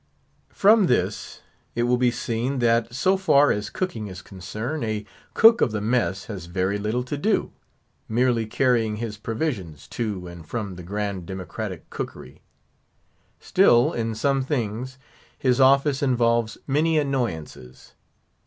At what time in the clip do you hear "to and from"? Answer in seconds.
9.89-10.75